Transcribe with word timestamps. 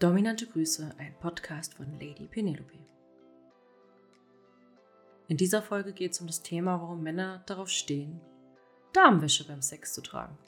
Dominante 0.00 0.46
Grüße, 0.46 0.94
ein 0.96 1.14
Podcast 1.20 1.74
von 1.74 1.92
Lady 2.00 2.26
Penelope. 2.26 2.78
In 5.28 5.36
dieser 5.36 5.60
Folge 5.60 5.92
geht 5.92 6.12
es 6.12 6.22
um 6.22 6.26
das 6.26 6.40
Thema, 6.40 6.80
warum 6.80 7.02
Männer 7.02 7.42
darauf 7.44 7.68
stehen, 7.68 8.18
Damenwäsche 8.94 9.46
beim 9.46 9.60
Sex 9.60 9.92
zu 9.92 10.00
tragen. 10.00 10.38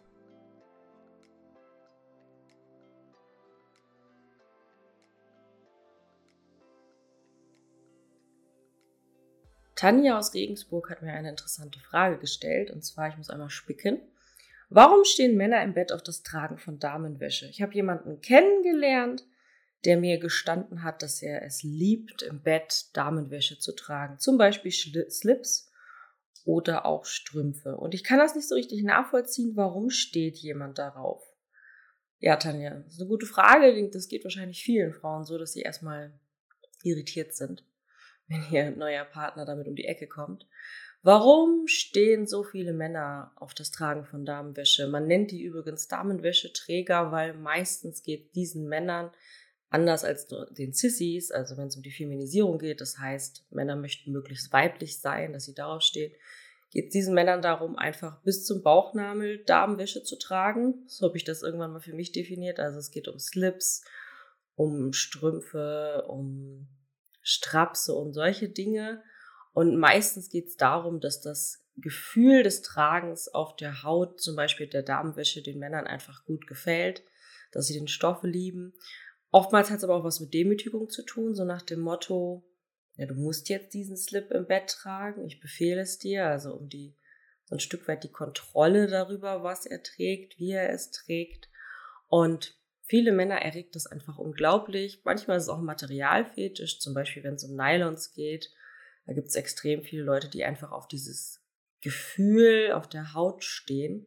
Tanja 9.74 10.16
aus 10.16 10.32
Regensburg 10.32 10.88
hat 10.88 11.02
mir 11.02 11.12
eine 11.12 11.28
interessante 11.28 11.78
Frage 11.78 12.16
gestellt, 12.16 12.70
und 12.70 12.82
zwar, 12.82 13.10
ich 13.10 13.18
muss 13.18 13.28
einmal 13.28 13.50
spicken. 13.50 14.00
Warum 14.70 15.04
stehen 15.04 15.36
Männer 15.36 15.62
im 15.62 15.74
Bett 15.74 15.92
auf 15.92 16.02
das 16.02 16.22
Tragen 16.22 16.56
von 16.56 16.78
Damenwäsche? 16.78 17.48
Ich 17.48 17.60
habe 17.60 17.74
jemanden 17.74 18.22
kennengelernt, 18.22 19.26
der 19.84 19.96
mir 19.96 20.18
gestanden 20.18 20.82
hat, 20.82 21.02
dass 21.02 21.22
er 21.22 21.42
es 21.44 21.62
liebt, 21.62 22.22
im 22.22 22.42
Bett 22.42 22.86
Damenwäsche 22.94 23.58
zu 23.58 23.74
tragen. 23.74 24.18
Zum 24.18 24.38
Beispiel 24.38 24.70
Slips 24.70 25.70
oder 26.44 26.86
auch 26.86 27.04
Strümpfe. 27.04 27.76
Und 27.76 27.94
ich 27.94 28.04
kann 28.04 28.18
das 28.18 28.34
nicht 28.34 28.48
so 28.48 28.54
richtig 28.54 28.82
nachvollziehen, 28.82 29.56
warum 29.56 29.90
steht 29.90 30.36
jemand 30.36 30.78
darauf? 30.78 31.22
Ja, 32.18 32.36
Tanja, 32.36 32.70
das 32.70 32.94
ist 32.94 33.00
eine 33.00 33.08
gute 33.08 33.26
Frage. 33.26 33.90
Das 33.90 34.08
geht 34.08 34.22
wahrscheinlich 34.22 34.62
vielen 34.62 34.92
Frauen 34.92 35.24
so, 35.24 35.38
dass 35.38 35.52
sie 35.52 35.62
erstmal 35.62 36.12
irritiert 36.84 37.34
sind, 37.34 37.64
wenn 38.28 38.44
ihr 38.52 38.70
neuer 38.70 39.04
Partner 39.04 39.44
damit 39.44 39.66
um 39.66 39.74
die 39.74 39.86
Ecke 39.86 40.06
kommt. 40.06 40.46
Warum 41.04 41.66
stehen 41.66 42.28
so 42.28 42.44
viele 42.44 42.72
Männer 42.72 43.32
auf 43.34 43.54
das 43.54 43.72
Tragen 43.72 44.04
von 44.04 44.24
Damenwäsche? 44.24 44.86
Man 44.86 45.08
nennt 45.08 45.32
die 45.32 45.42
übrigens 45.42 45.88
Damenwäscheträger, 45.88 47.10
weil 47.10 47.34
meistens 47.34 48.04
geht 48.04 48.36
diesen 48.36 48.68
Männern 48.68 49.10
anders 49.72 50.04
als 50.04 50.26
den 50.50 50.72
Sissies, 50.72 51.30
also 51.30 51.56
wenn 51.56 51.68
es 51.68 51.76
um 51.76 51.82
die 51.82 51.92
Feminisierung 51.92 52.58
geht, 52.58 52.80
das 52.80 52.98
heißt, 52.98 53.46
Männer 53.50 53.76
möchten 53.76 54.12
möglichst 54.12 54.52
weiblich 54.52 55.00
sein, 55.00 55.32
dass 55.32 55.44
sie 55.44 55.54
darauf 55.54 55.82
stehen, 55.82 56.12
geht 56.70 56.86
es 56.86 56.92
diesen 56.92 57.14
Männern 57.14 57.42
darum, 57.42 57.76
einfach 57.76 58.22
bis 58.22 58.44
zum 58.44 58.62
Bauchnabel 58.62 59.44
Damenwäsche 59.44 60.02
zu 60.02 60.18
tragen. 60.18 60.84
So 60.86 61.06
habe 61.06 61.16
ich 61.16 61.24
das 61.24 61.42
irgendwann 61.42 61.72
mal 61.72 61.80
für 61.80 61.92
mich 61.92 62.12
definiert. 62.12 62.60
Also 62.60 62.78
es 62.78 62.90
geht 62.90 63.08
um 63.08 63.18
Slips, 63.18 63.84
um 64.54 64.92
Strümpfe, 64.92 66.04
um 66.08 66.68
Strapse 67.20 67.94
und 67.94 68.14
solche 68.14 68.48
Dinge. 68.48 69.02
Und 69.52 69.76
meistens 69.76 70.30
geht 70.30 70.48
es 70.48 70.56
darum, 70.56 71.00
dass 71.00 71.20
das 71.20 71.62
Gefühl 71.76 72.42
des 72.42 72.62
Tragens 72.62 73.28
auf 73.28 73.54
der 73.56 73.82
Haut, 73.82 74.20
zum 74.20 74.34
Beispiel 74.34 74.66
der 74.66 74.82
Damenwäsche, 74.82 75.42
den 75.42 75.58
Männern 75.58 75.86
einfach 75.86 76.24
gut 76.24 76.46
gefällt, 76.46 77.02
dass 77.52 77.66
sie 77.66 77.74
den 77.74 77.88
Stoff 77.88 78.22
lieben 78.22 78.74
Oftmals 79.32 79.70
hat 79.70 79.78
es 79.78 79.84
aber 79.84 79.96
auch 79.96 80.04
was 80.04 80.20
mit 80.20 80.34
Demütigung 80.34 80.90
zu 80.90 81.02
tun, 81.02 81.34
so 81.34 81.44
nach 81.44 81.62
dem 81.62 81.80
Motto, 81.80 82.44
ja, 82.96 83.06
du 83.06 83.14
musst 83.14 83.48
jetzt 83.48 83.72
diesen 83.72 83.96
Slip 83.96 84.30
im 84.30 84.46
Bett 84.46 84.68
tragen, 84.68 85.24
ich 85.24 85.40
befehle 85.40 85.80
es 85.80 85.98
dir, 85.98 86.26
also 86.26 86.52
um 86.52 86.68
die, 86.68 86.94
so 87.46 87.56
ein 87.56 87.60
Stück 87.60 87.88
weit 87.88 88.04
die 88.04 88.12
Kontrolle 88.12 88.86
darüber, 88.86 89.42
was 89.42 89.64
er 89.64 89.82
trägt, 89.82 90.38
wie 90.38 90.50
er 90.50 90.70
es 90.70 90.90
trägt. 90.90 91.48
Und 92.08 92.58
viele 92.82 93.10
Männer 93.10 93.40
erregt 93.40 93.74
das 93.74 93.86
einfach 93.86 94.18
unglaublich. 94.18 95.00
Manchmal 95.04 95.38
ist 95.38 95.44
es 95.44 95.48
auch 95.48 95.62
Materialfetisch, 95.62 96.78
zum 96.78 96.92
Beispiel 96.92 97.24
wenn 97.24 97.34
es 97.34 97.44
um 97.44 97.56
Nylons 97.56 98.12
geht. 98.12 98.50
Da 99.06 99.14
gibt 99.14 99.28
es 99.28 99.34
extrem 99.34 99.82
viele 99.82 100.02
Leute, 100.02 100.28
die 100.28 100.44
einfach 100.44 100.72
auf 100.72 100.88
dieses 100.88 101.42
Gefühl 101.80 102.72
auf 102.72 102.86
der 102.86 103.14
Haut 103.14 103.44
stehen. 103.44 104.06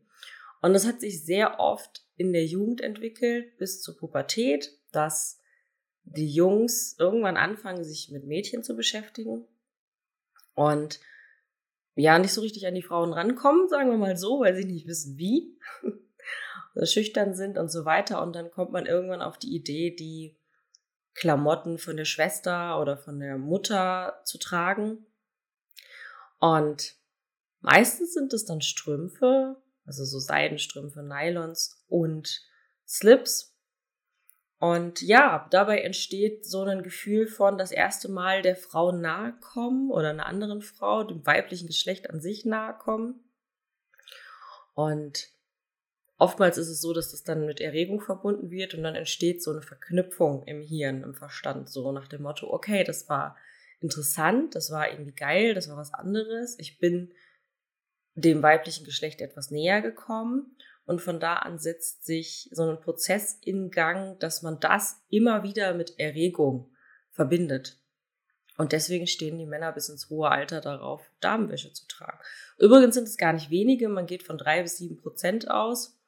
Und 0.61 0.73
das 0.73 0.85
hat 0.85 1.01
sich 1.01 1.25
sehr 1.25 1.59
oft 1.59 2.05
in 2.15 2.31
der 2.31 2.45
Jugend 2.45 2.81
entwickelt 2.81 3.57
bis 3.57 3.81
zur 3.81 3.97
Pubertät 3.97 4.71
dass 4.95 5.39
die 6.03 6.31
Jungs 6.31 6.95
irgendwann 6.99 7.37
anfangen, 7.37 7.83
sich 7.83 8.11
mit 8.11 8.25
Mädchen 8.25 8.63
zu 8.63 8.75
beschäftigen 8.75 9.47
und 10.53 10.99
ja, 11.95 12.19
nicht 12.19 12.33
so 12.33 12.41
richtig 12.41 12.67
an 12.67 12.75
die 12.75 12.81
Frauen 12.81 13.13
rankommen, 13.13 13.69
sagen 13.69 13.89
wir 13.89 13.97
mal 13.97 14.17
so, 14.17 14.41
weil 14.41 14.55
sie 14.55 14.65
nicht 14.65 14.87
wissen 14.87 15.17
wie, 15.17 15.57
schüchtern 16.83 17.33
sind 17.35 17.57
und 17.57 17.71
so 17.71 17.85
weiter. 17.85 18.21
Und 18.21 18.35
dann 18.35 18.51
kommt 18.51 18.71
man 18.71 18.85
irgendwann 18.85 19.21
auf 19.21 19.37
die 19.37 19.55
Idee, 19.55 19.95
die 19.95 20.37
Klamotten 21.13 21.77
von 21.77 21.95
der 21.95 22.05
Schwester 22.05 22.81
oder 22.81 22.97
von 22.97 23.19
der 23.19 23.37
Mutter 23.37 24.21
zu 24.25 24.37
tragen. 24.37 25.05
Und 26.39 26.95
meistens 27.61 28.13
sind 28.13 28.33
es 28.33 28.43
dann 28.43 28.61
Strümpfe, 28.61 29.55
also 29.85 30.03
so 30.03 30.19
Seidenstrümpfe, 30.19 31.01
Nylons 31.01 31.81
und 31.87 32.41
Slips, 32.85 33.54
und 34.59 35.01
ja, 35.01 35.47
dabei 35.51 35.81
entsteht 35.81 36.45
so 36.45 36.63
ein 36.63 36.81
Gefühl 36.81 37.27
von 37.27 37.57
das 37.57 37.71
erste 37.71 38.09
Mal 38.09 38.41
der 38.41 38.55
Frau 38.55 38.91
nahe 38.91 39.33
kommen 39.41 39.91
oder 39.91 40.09
einer 40.09 40.27
anderen 40.27 40.61
Frau, 40.61 41.03
dem 41.03 41.25
weiblichen 41.25 41.67
Geschlecht 41.67 42.09
an 42.09 42.21
sich 42.21 42.45
nahe 42.45 42.73
kommen. 42.77 43.19
Und 44.73 45.29
oftmals 46.17 46.57
ist 46.57 46.69
es 46.69 46.79
so, 46.79 46.93
dass 46.93 47.11
das 47.11 47.23
dann 47.23 47.45
mit 47.45 47.59
Erregung 47.59 47.99
verbunden 47.99 48.49
wird 48.49 48.73
und 48.73 48.83
dann 48.83 48.95
entsteht 48.95 49.43
so 49.43 49.51
eine 49.51 49.61
Verknüpfung 49.61 50.43
im 50.43 50.61
Hirn, 50.61 51.03
im 51.03 51.15
Verstand, 51.15 51.69
so 51.69 51.91
nach 51.91 52.07
dem 52.07 52.21
Motto, 52.21 52.49
okay, 52.49 52.83
das 52.85 53.09
war 53.09 53.35
interessant, 53.81 54.55
das 54.55 54.71
war 54.71 54.89
irgendwie 54.89 55.13
geil, 55.13 55.53
das 55.53 55.69
war 55.69 55.75
was 55.75 55.93
anderes. 55.93 56.57
Ich 56.59 56.79
bin 56.79 57.13
dem 58.13 58.41
weiblichen 58.41 58.85
Geschlecht 58.85 59.19
etwas 59.19 59.51
näher 59.51 59.81
gekommen 59.81 60.55
und 60.85 61.01
von 61.01 61.19
da 61.19 61.37
an 61.37 61.57
setzt 61.57 62.05
sich 62.05 62.49
so 62.51 62.63
ein 62.69 62.79
Prozess 62.79 63.39
in 63.41 63.71
Gang, 63.71 64.19
dass 64.19 64.41
man 64.41 64.59
das 64.59 65.03
immer 65.09 65.43
wieder 65.43 65.73
mit 65.73 65.99
Erregung 65.99 66.71
verbindet. 67.11 67.79
Und 68.57 68.71
deswegen 68.71 69.07
stehen 69.07 69.37
die 69.37 69.45
Männer 69.45 69.73
bis 69.73 69.89
ins 69.89 70.09
hohe 70.09 70.29
Alter 70.29 70.61
darauf, 70.61 71.01
Damenwäsche 71.19 71.73
zu 71.73 71.87
tragen. 71.87 72.19
Übrigens 72.57 72.95
sind 72.95 73.07
es 73.07 73.17
gar 73.17 73.33
nicht 73.33 73.49
wenige, 73.49 73.89
man 73.89 74.05
geht 74.05 74.23
von 74.23 74.37
drei 74.37 74.61
bis 74.61 74.77
sieben 74.77 74.97
Prozent 74.97 75.49
aus 75.49 75.99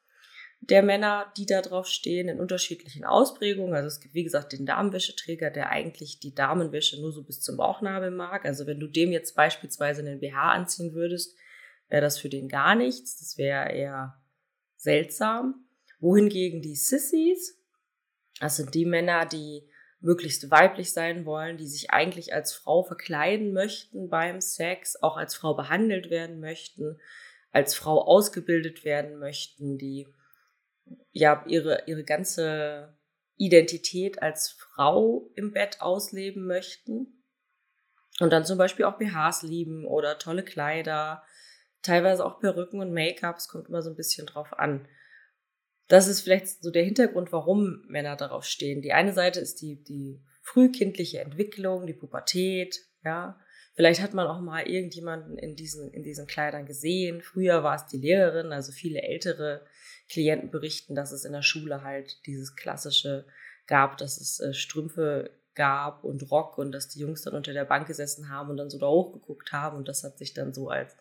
der 0.60 0.82
Männer, 0.82 1.32
die 1.36 1.46
da 1.46 1.62
drauf 1.62 1.86
stehen, 1.86 2.28
in 2.28 2.40
unterschiedlichen 2.40 3.04
Ausprägungen. 3.04 3.74
Also 3.74 3.86
es 3.86 4.00
gibt, 4.00 4.14
wie 4.14 4.24
gesagt, 4.24 4.52
den 4.52 4.66
Damenwäscheträger, 4.66 5.50
der 5.50 5.70
eigentlich 5.70 6.18
die 6.18 6.34
Damenwäsche 6.34 7.00
nur 7.00 7.12
so 7.12 7.22
bis 7.22 7.40
zum 7.40 7.56
Bauchnabel 7.56 8.10
mag. 8.10 8.44
Also 8.44 8.66
wenn 8.66 8.80
du 8.80 8.88
dem 8.88 9.12
jetzt 9.12 9.36
beispielsweise 9.36 10.00
einen 10.00 10.20
BH 10.20 10.52
anziehen 10.52 10.94
würdest, 10.94 11.36
wäre 11.88 12.02
das 12.02 12.18
für 12.18 12.28
den 12.28 12.48
gar 12.48 12.74
nichts. 12.74 13.18
Das 13.18 13.38
wäre 13.38 13.70
eher 13.70 14.17
seltsam. 14.78 15.66
Wohingegen 16.00 16.62
die 16.62 16.76
Sissies, 16.76 17.60
das 18.40 18.56
sind 18.56 18.74
die 18.74 18.86
Männer, 18.86 19.26
die 19.26 19.68
möglichst 20.00 20.50
weiblich 20.50 20.92
sein 20.92 21.26
wollen, 21.26 21.56
die 21.56 21.66
sich 21.66 21.90
eigentlich 21.90 22.32
als 22.32 22.54
Frau 22.54 22.84
verkleiden 22.84 23.52
möchten 23.52 24.08
beim 24.08 24.40
Sex, 24.40 24.96
auch 25.02 25.16
als 25.16 25.34
Frau 25.34 25.54
behandelt 25.54 26.08
werden 26.08 26.40
möchten, 26.40 27.00
als 27.50 27.74
Frau 27.74 28.02
ausgebildet 28.02 28.84
werden 28.84 29.18
möchten, 29.18 29.76
die 29.76 30.06
ja 31.10 31.44
ihre, 31.48 31.82
ihre 31.86 32.04
ganze 32.04 32.96
Identität 33.36 34.22
als 34.22 34.50
Frau 34.50 35.30
im 35.34 35.52
Bett 35.52 35.80
ausleben 35.80 36.46
möchten 36.46 37.24
und 38.20 38.32
dann 38.32 38.44
zum 38.44 38.58
Beispiel 38.58 38.84
auch 38.84 38.98
BHs 38.98 39.42
lieben 39.42 39.84
oder 39.84 40.18
tolle 40.18 40.44
Kleider, 40.44 41.22
teilweise 41.82 42.24
auch 42.24 42.40
Perücken 42.40 42.80
und 42.80 42.92
Make-up, 42.92 43.36
es 43.36 43.48
kommt 43.48 43.68
immer 43.68 43.82
so 43.82 43.90
ein 43.90 43.96
bisschen 43.96 44.26
drauf 44.26 44.52
an. 44.58 44.86
Das 45.88 46.06
ist 46.06 46.20
vielleicht 46.20 46.62
so 46.62 46.70
der 46.70 46.84
Hintergrund, 46.84 47.32
warum 47.32 47.84
Männer 47.88 48.16
darauf 48.16 48.44
stehen. 48.44 48.82
Die 48.82 48.92
eine 48.92 49.12
Seite 49.12 49.40
ist 49.40 49.62
die, 49.62 49.82
die 49.82 50.22
frühkindliche 50.42 51.20
Entwicklung, 51.20 51.86
die 51.86 51.94
Pubertät, 51.94 52.78
ja. 53.04 53.38
Vielleicht 53.74 54.02
hat 54.02 54.12
man 54.12 54.26
auch 54.26 54.40
mal 54.40 54.66
irgendjemanden 54.66 55.38
in 55.38 55.54
diesen, 55.54 55.92
in 55.92 56.02
diesen 56.02 56.26
Kleidern 56.26 56.66
gesehen. 56.66 57.22
Früher 57.22 57.62
war 57.62 57.76
es 57.76 57.86
die 57.86 57.98
Lehrerin, 57.98 58.50
also 58.50 58.72
viele 58.72 59.02
ältere 59.02 59.64
Klienten 60.10 60.50
berichten, 60.50 60.96
dass 60.96 61.12
es 61.12 61.24
in 61.24 61.32
der 61.32 61.42
Schule 61.42 61.84
halt 61.84 62.26
dieses 62.26 62.56
klassische 62.56 63.24
gab, 63.68 63.96
dass 63.98 64.20
es 64.20 64.40
äh, 64.40 64.52
Strümpfe 64.52 65.30
gab 65.54 66.02
und 66.02 66.28
Rock 66.30 66.58
und 66.58 66.72
dass 66.72 66.88
die 66.88 67.00
Jungs 67.00 67.22
dann 67.22 67.34
unter 67.34 67.52
der 67.52 67.64
Bank 67.66 67.86
gesessen 67.86 68.30
haben 68.30 68.50
und 68.50 68.56
dann 68.56 68.70
so 68.70 68.78
da 68.78 68.88
hochgeguckt 68.88 69.52
haben 69.52 69.76
und 69.76 69.88
das 69.88 70.02
hat 70.02 70.18
sich 70.18 70.34
dann 70.34 70.52
so 70.52 70.68
als 70.68 70.96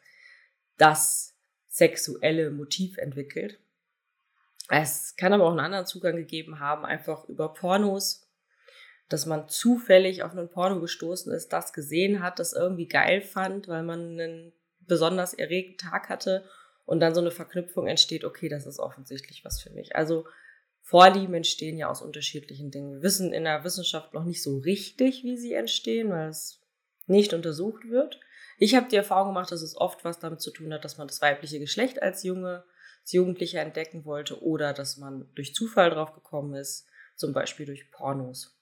das 0.77 1.35
sexuelle 1.67 2.51
Motiv 2.51 2.97
entwickelt. 2.97 3.59
Es 4.69 5.15
kann 5.15 5.33
aber 5.33 5.45
auch 5.45 5.51
einen 5.51 5.59
anderen 5.59 5.85
Zugang 5.85 6.15
gegeben 6.15 6.59
haben, 6.59 6.85
einfach 6.85 7.27
über 7.29 7.53
Pornos, 7.53 8.27
dass 9.09 9.25
man 9.25 9.47
zufällig 9.47 10.23
auf 10.23 10.31
einen 10.31 10.49
Porno 10.49 10.81
gestoßen 10.81 11.31
ist, 11.31 11.53
das 11.53 11.71
gesehen 11.71 12.21
hat, 12.21 12.39
das 12.39 12.53
irgendwie 12.53 12.87
geil 12.87 13.21
fand, 13.21 13.67
weil 13.67 13.83
man 13.83 14.19
einen 14.19 14.53
besonders 14.79 15.33
erregten 15.33 15.77
Tag 15.77 16.09
hatte 16.09 16.43
und 16.85 16.99
dann 16.99 17.13
so 17.13 17.21
eine 17.21 17.31
Verknüpfung 17.31 17.87
entsteht, 17.87 18.25
okay, 18.25 18.49
das 18.49 18.65
ist 18.65 18.79
offensichtlich 18.79 19.45
was 19.45 19.61
für 19.61 19.69
mich. 19.69 19.95
Also 19.95 20.25
Vorlieben 20.81 21.33
entstehen 21.33 21.77
ja 21.77 21.89
aus 21.89 22.01
unterschiedlichen 22.01 22.71
Dingen. 22.71 22.93
Wir 22.93 23.01
wissen 23.01 23.33
in 23.33 23.43
der 23.43 23.65
Wissenschaft 23.65 24.13
noch 24.13 24.23
nicht 24.23 24.41
so 24.41 24.59
richtig, 24.59 25.21
wie 25.23 25.35
sie 25.35 25.53
entstehen, 25.53 26.09
weil 26.09 26.29
es 26.29 26.61
nicht 27.07 27.33
untersucht 27.33 27.89
wird. 27.89 28.21
Ich 28.57 28.75
habe 28.75 28.89
die 28.89 28.95
Erfahrung 28.95 29.29
gemacht, 29.29 29.51
dass 29.51 29.61
es 29.61 29.77
oft 29.77 30.03
was 30.03 30.19
damit 30.19 30.41
zu 30.41 30.51
tun 30.51 30.73
hat, 30.73 30.83
dass 30.83 30.97
man 30.97 31.07
das 31.07 31.21
weibliche 31.21 31.59
Geschlecht 31.59 32.01
als 32.01 32.23
Junge, 32.23 32.63
als 33.01 33.11
Jugendlicher 33.11 33.61
entdecken 33.61 34.03
wollte 34.03 34.41
oder 34.41 34.73
dass 34.73 34.97
man 34.97 35.29
durch 35.35 35.53
Zufall 35.53 35.91
drauf 35.91 36.13
gekommen 36.13 36.55
ist. 36.55 36.85
zum 37.15 37.33
Beispiel 37.33 37.65
durch 37.65 37.89
Pornos. 37.89 38.55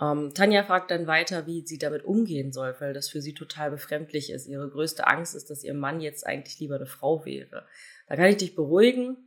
Ähm, 0.00 0.32
Tanja 0.34 0.64
fragt 0.64 0.90
dann 0.90 1.06
weiter, 1.06 1.46
wie 1.46 1.66
sie 1.66 1.76
damit 1.76 2.04
umgehen 2.04 2.50
soll, 2.50 2.74
weil 2.78 2.94
das 2.94 3.10
für 3.10 3.20
sie 3.20 3.34
total 3.34 3.70
befremdlich 3.70 4.30
ist. 4.30 4.46
Ihre 4.46 4.70
größte 4.70 5.06
Angst 5.06 5.34
ist, 5.34 5.50
dass 5.50 5.64
ihr 5.64 5.74
Mann 5.74 6.00
jetzt 6.00 6.26
eigentlich 6.26 6.58
lieber 6.60 6.76
eine 6.76 6.86
Frau 6.86 7.24
wäre. 7.26 7.66
Da 8.08 8.16
kann 8.16 8.26
ich 8.26 8.38
dich 8.38 8.54
beruhigen. 8.54 9.18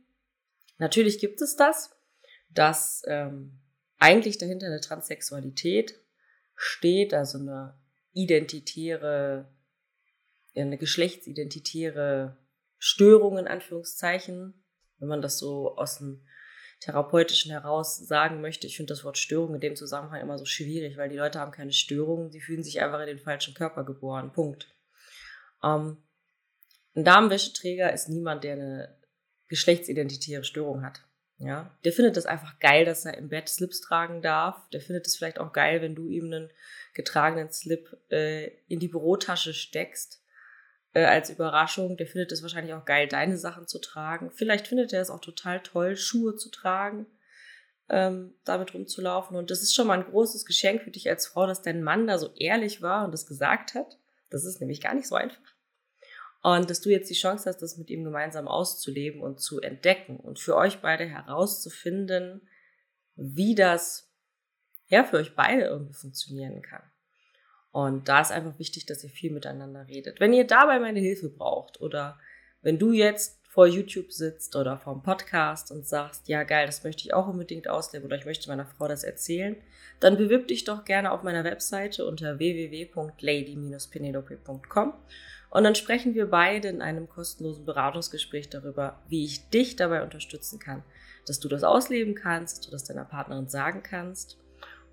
Natürlich 0.78 1.20
gibt 1.20 1.40
es 1.40 1.54
das, 1.54 1.96
dass 2.50 3.02
ähm, 3.06 3.60
eigentlich 3.98 4.38
dahinter 4.38 4.66
eine 4.66 4.80
Transsexualität 4.80 5.94
steht, 6.56 7.14
also 7.14 7.38
eine 7.38 7.74
identitäre, 8.18 9.48
eine 10.56 10.76
geschlechtsidentitäre 10.76 12.36
Störung 12.78 13.38
in 13.38 13.46
Anführungszeichen, 13.46 14.64
wenn 14.98 15.08
man 15.08 15.22
das 15.22 15.38
so 15.38 15.76
aus 15.76 15.98
dem 15.98 16.26
Therapeutischen 16.80 17.52
heraus 17.52 17.96
sagen 17.96 18.40
möchte. 18.40 18.66
Ich 18.66 18.76
finde 18.76 18.92
das 18.92 19.04
Wort 19.04 19.18
Störung 19.18 19.54
in 19.54 19.60
dem 19.60 19.76
Zusammenhang 19.76 20.20
immer 20.20 20.36
so 20.36 20.44
schwierig, 20.44 20.96
weil 20.96 21.08
die 21.08 21.16
Leute 21.16 21.38
haben 21.38 21.52
keine 21.52 21.72
Störungen, 21.72 22.30
sie 22.30 22.40
fühlen 22.40 22.64
sich 22.64 22.80
einfach 22.80 23.00
in 23.00 23.06
den 23.06 23.18
falschen 23.20 23.54
Körper 23.54 23.84
geboren. 23.84 24.32
Punkt. 24.32 24.74
Ähm, 25.62 25.98
ein 26.94 27.04
Damenwäscheträger 27.04 27.92
ist 27.92 28.08
niemand, 28.08 28.42
der 28.42 28.54
eine 28.54 28.98
geschlechtsidentitäre 29.46 30.42
Störung 30.42 30.84
hat. 30.84 31.07
Ja, 31.38 31.70
der 31.84 31.92
findet 31.92 32.16
das 32.16 32.26
einfach 32.26 32.58
geil, 32.58 32.84
dass 32.84 33.04
er 33.04 33.16
im 33.16 33.28
Bett 33.28 33.48
Slips 33.48 33.80
tragen 33.80 34.22
darf. 34.22 34.68
Der 34.70 34.80
findet 34.80 35.06
es 35.06 35.16
vielleicht 35.16 35.38
auch 35.38 35.52
geil, 35.52 35.80
wenn 35.80 35.94
du 35.94 36.08
ihm 36.08 36.24
einen 36.24 36.50
getragenen 36.94 37.52
Slip 37.52 37.96
äh, 38.10 38.48
in 38.66 38.80
die 38.80 38.88
Bürotasche 38.88 39.54
steckst 39.54 40.20
äh, 40.94 41.04
als 41.04 41.30
Überraschung. 41.30 41.96
Der 41.96 42.08
findet 42.08 42.32
es 42.32 42.42
wahrscheinlich 42.42 42.74
auch 42.74 42.84
geil, 42.84 43.06
deine 43.06 43.38
Sachen 43.38 43.68
zu 43.68 43.78
tragen. 43.78 44.32
Vielleicht 44.32 44.66
findet 44.66 44.92
er 44.92 45.00
es 45.00 45.10
auch 45.10 45.20
total 45.20 45.60
toll, 45.60 45.96
Schuhe 45.96 46.34
zu 46.34 46.50
tragen, 46.50 47.06
ähm, 47.88 48.34
damit 48.44 48.74
rumzulaufen. 48.74 49.36
Und 49.36 49.52
das 49.52 49.62
ist 49.62 49.76
schon 49.76 49.86
mal 49.86 49.98
ein 49.98 50.10
großes 50.10 50.44
Geschenk 50.44 50.82
für 50.82 50.90
dich 50.90 51.08
als 51.08 51.28
Frau, 51.28 51.46
dass 51.46 51.62
dein 51.62 51.84
Mann 51.84 52.08
da 52.08 52.18
so 52.18 52.34
ehrlich 52.34 52.82
war 52.82 53.04
und 53.04 53.12
das 53.12 53.26
gesagt 53.26 53.74
hat. 53.74 53.96
Das 54.28 54.44
ist 54.44 54.60
nämlich 54.60 54.80
gar 54.80 54.94
nicht 54.94 55.06
so 55.06 55.14
einfach. 55.14 55.40
Und 56.42 56.70
dass 56.70 56.80
du 56.80 56.90
jetzt 56.90 57.10
die 57.10 57.14
Chance 57.14 57.48
hast, 57.48 57.62
das 57.62 57.76
mit 57.76 57.90
ihm 57.90 58.04
gemeinsam 58.04 58.46
auszuleben 58.46 59.20
und 59.20 59.40
zu 59.40 59.60
entdecken 59.60 60.18
und 60.18 60.38
für 60.38 60.56
euch 60.56 60.80
beide 60.80 61.04
herauszufinden, 61.04 62.48
wie 63.16 63.54
das 63.54 64.12
ja 64.86 65.04
für 65.04 65.16
euch 65.16 65.34
beide 65.34 65.64
irgendwie 65.64 65.94
funktionieren 65.94 66.62
kann. 66.62 66.82
Und 67.70 68.08
da 68.08 68.20
ist 68.20 68.32
einfach 68.32 68.58
wichtig, 68.58 68.86
dass 68.86 69.04
ihr 69.04 69.10
viel 69.10 69.32
miteinander 69.32 69.86
redet. 69.88 70.20
Wenn 70.20 70.32
ihr 70.32 70.46
dabei 70.46 70.78
meine 70.78 71.00
Hilfe 71.00 71.28
braucht 71.28 71.80
oder 71.80 72.18
wenn 72.62 72.78
du 72.78 72.92
jetzt 72.92 73.40
vor 73.48 73.66
YouTube 73.66 74.12
sitzt 74.12 74.54
oder 74.56 74.78
vor 74.78 74.94
dem 74.94 75.02
Podcast 75.02 75.72
und 75.72 75.86
sagst, 75.86 76.28
ja 76.28 76.44
geil, 76.44 76.66
das 76.66 76.84
möchte 76.84 77.04
ich 77.04 77.14
auch 77.14 77.26
unbedingt 77.26 77.68
ausleben 77.68 78.06
oder 78.06 78.16
ich 78.16 78.24
möchte 78.24 78.48
meiner 78.48 78.66
Frau 78.66 78.88
das 78.88 79.04
erzählen, 79.04 79.56
dann 80.00 80.16
bewirb 80.16 80.48
dich 80.48 80.64
doch 80.64 80.84
gerne 80.84 81.12
auf 81.12 81.22
meiner 81.22 81.44
Webseite 81.44 82.06
unter 82.06 82.38
www.lady-penelope.com 82.38 84.94
und 85.50 85.64
dann 85.64 85.74
sprechen 85.74 86.14
wir 86.14 86.26
beide 86.26 86.68
in 86.68 86.82
einem 86.82 87.08
kostenlosen 87.08 87.64
Beratungsgespräch 87.64 88.50
darüber, 88.50 89.02
wie 89.08 89.24
ich 89.24 89.48
dich 89.48 89.76
dabei 89.76 90.02
unterstützen 90.02 90.58
kann, 90.58 90.82
dass 91.26 91.40
du 91.40 91.48
das 91.48 91.64
ausleben 91.64 92.14
kannst, 92.14 92.58
dass 92.58 92.66
du 92.66 92.70
das 92.70 92.84
deiner 92.84 93.04
Partnerin 93.04 93.48
sagen 93.48 93.82
kannst 93.82 94.38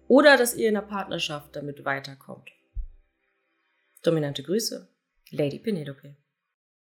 oder 0.07 0.37
dass 0.37 0.55
ihr 0.55 0.67
in 0.67 0.75
der 0.75 0.81
Partnerschaft 0.81 1.55
damit 1.55 1.83
weiterkommt. 1.85 2.51
Dominante 4.03 4.43
Grüße, 4.43 4.87
Lady 5.31 5.59
Penelope. 5.59 6.15